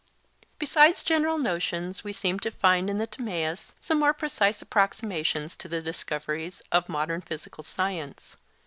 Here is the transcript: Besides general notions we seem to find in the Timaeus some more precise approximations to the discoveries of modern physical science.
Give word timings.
Besides 0.57 1.03
general 1.03 1.37
notions 1.37 2.03
we 2.03 2.11
seem 2.11 2.39
to 2.39 2.49
find 2.49 2.89
in 2.89 2.97
the 2.97 3.05
Timaeus 3.05 3.75
some 3.79 3.99
more 3.99 4.15
precise 4.15 4.59
approximations 4.59 5.55
to 5.57 5.67
the 5.67 5.79
discoveries 5.79 6.63
of 6.71 6.89
modern 6.89 7.21
physical 7.21 7.61
science. 7.63 8.35